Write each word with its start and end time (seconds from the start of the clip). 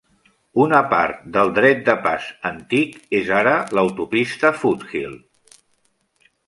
Una 0.61 0.79
part 0.93 1.19
del 1.35 1.51
"dret 1.57 1.83
de 1.89 1.95
pas" 2.07 2.31
antic 2.53 2.99
és 3.21 3.31
ara 3.43 3.55
l'autopista 3.79 4.53
Foothill. 4.63 5.17